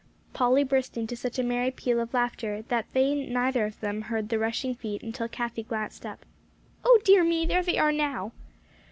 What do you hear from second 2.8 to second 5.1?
they neither of them heard the rushing feet,